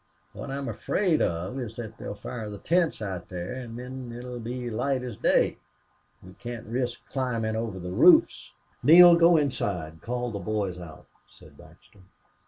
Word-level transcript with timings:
What 0.33 0.49
I'm 0.49 0.67
afraid 0.67 1.21
of 1.21 1.59
is 1.59 1.75
they'll 1.75 2.15
fire 2.15 2.49
the 2.49 2.57
tents 2.57 3.03
out 3.03 3.29
there, 3.29 3.53
an' 3.53 3.75
then 3.75 4.11
it 4.11 4.23
'll 4.23 4.39
be 4.39 4.67
light 4.71 5.03
as 5.03 5.15
day. 5.15 5.59
We 6.23 6.33
can't 6.33 6.65
risk 6.65 7.01
climbin' 7.11 7.55
over 7.55 7.77
the 7.77 7.91
roofs." 7.91 8.49
"Neale, 8.81 9.15
go 9.15 9.37
inside 9.37 10.01
call 10.01 10.31
the 10.31 10.39
boys 10.39 10.79
out," 10.79 11.05
said 11.29 11.55
Baxter. 11.55 11.99